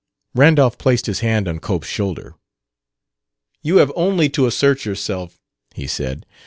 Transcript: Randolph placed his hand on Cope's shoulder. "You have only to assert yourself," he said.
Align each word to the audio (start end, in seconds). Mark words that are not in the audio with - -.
Randolph 0.33 0.79
placed 0.79 1.05
his 1.05 1.19
hand 1.19 1.47
on 1.47 1.59
Cope's 1.59 1.85
shoulder. 1.87 2.33
"You 3.61 3.77
have 3.77 3.93
only 3.95 4.29
to 4.29 4.47
assert 4.47 4.83
yourself," 4.83 5.37
he 5.75 5.85
said. 5.85 6.25